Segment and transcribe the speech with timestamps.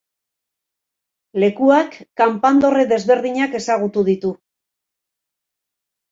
[1.41, 4.31] Lekuak kanpandorre desberdinak ezagutu ditu.